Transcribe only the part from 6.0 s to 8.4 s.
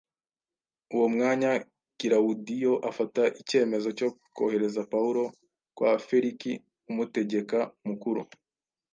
Feliki umutegeka mukuru